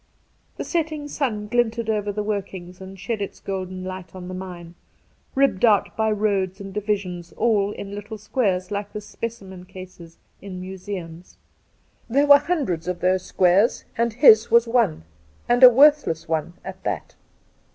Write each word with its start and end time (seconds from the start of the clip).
The 0.57 0.63
setting 0.63 1.07
sun 1.07 1.45
glinted 1.45 1.87
over 1.87 2.11
the 2.11 2.23
workings 2.23 2.81
and 2.81 2.99
shed 2.99 3.21
its 3.21 3.39
golden 3.39 3.83
light 3.83 4.15
on 4.15 4.29
the 4.29 4.33
mine, 4.33 4.73
ribbed 5.35 5.63
out 5.63 5.95
by 5.95 6.09
roads 6.11 6.59
and 6.59 6.73
divisions, 6.73 7.33
all 7.33 7.69
in 7.73 7.93
little 7.93 8.17
squares 8.17 8.71
like 8.71 8.93
the 8.93 8.99
specimen 8.99 9.63
cases 9.65 10.17
in 10.41 10.59
museums. 10.59 11.37
There 12.09 12.25
were 12.25 12.39
hundreds 12.39 12.87
of 12.87 12.99
those 12.99 13.21
squares, 13.23 13.85
and 13.95 14.11
his 14.13 14.49
was 14.49 14.67
one, 14.67 15.03
and 15.47 15.61
a 15.63 15.69
worthless 15.69 16.27
> 16.27 16.27
one 16.27 16.53
at 16.65 16.81
that. 16.83 17.13